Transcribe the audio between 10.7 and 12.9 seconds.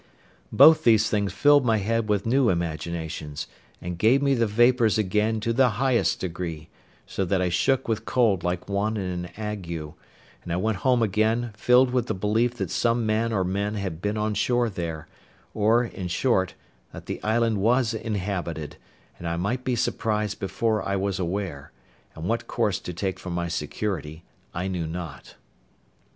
home again, filled with the belief that